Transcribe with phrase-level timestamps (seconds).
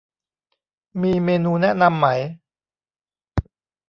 [1.01, 2.07] มีเมนูแนะนำไหม